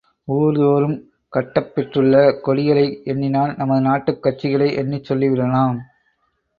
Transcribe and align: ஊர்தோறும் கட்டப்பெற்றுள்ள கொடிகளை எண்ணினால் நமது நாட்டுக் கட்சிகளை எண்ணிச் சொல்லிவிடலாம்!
ஊர்தோறும் 0.27 0.95
கட்டப்பெற்றுள்ள 1.33 2.15
கொடிகளை 2.41 2.87
எண்ணினால் 3.05 3.55
நமது 3.55 3.81
நாட்டுக் 3.81 4.23
கட்சிகளை 4.23 4.71
எண்ணிச் 4.77 5.07
சொல்லிவிடலாம்! 5.09 5.79